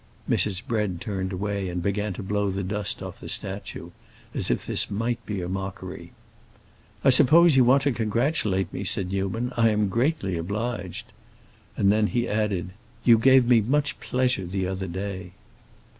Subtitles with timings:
[0.27, 0.65] Mrs.
[0.65, 3.91] Bread turned away and began to blow the dust off the statue,
[4.33, 6.11] as if this might be mockery.
[7.05, 9.53] "I suppose you want to congratulate me," said Newman.
[9.55, 11.13] "I am greatly obliged."
[11.77, 12.71] And then he added,
[13.03, 15.33] "You gave me much pleasure the other day."